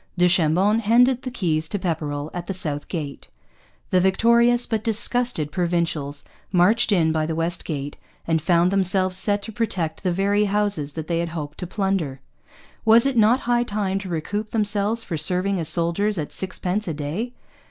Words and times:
Du 0.17 0.27
Chambon 0.27 0.79
handed 0.79 1.21
the 1.21 1.29
keys 1.29 1.69
to 1.69 1.77
Pepperrell 1.77 2.31
at 2.33 2.47
the 2.47 2.55
South 2.55 2.87
Gate. 2.87 3.27
The 3.91 4.01
victorious 4.01 4.65
but 4.65 4.83
disgusted 4.83 5.51
Provincials 5.51 6.23
marched 6.51 6.91
in 6.91 7.11
by 7.11 7.27
the 7.27 7.35
West 7.35 7.63
Gate, 7.63 7.97
and 8.25 8.41
found 8.41 8.71
themselves 8.71 9.15
set 9.15 9.43
to 9.43 9.51
protect 9.51 10.01
the 10.01 10.11
very 10.11 10.45
houses 10.45 10.93
that 10.93 11.05
they 11.05 11.19
had 11.19 11.29
hoped 11.29 11.59
to 11.59 11.67
plunder. 11.67 12.19
Was 12.83 13.05
it 13.05 13.15
not 13.15 13.41
high 13.41 13.61
time 13.63 13.99
to 13.99 14.09
recoup 14.09 14.49
themselves 14.49 15.03
for 15.03 15.17
serving 15.17 15.59
as 15.59 15.69
soldiers 15.69 16.17
at 16.17 16.31
sixpence 16.31 16.87
a 16.87 16.95
day? 16.95 17.33